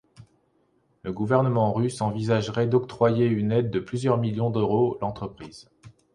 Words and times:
Le 1.03 1.13
gouvernement 1.13 1.71
russe 1.71 2.01
envisagerait 2.01 2.65
d'octroyer 2.65 3.27
une 3.27 3.51
aide 3.51 3.69
de 3.69 3.79
plusieurs 3.79 4.17
millions 4.17 4.49
d'euros 4.49 4.97
l’entreprise. 4.99 5.69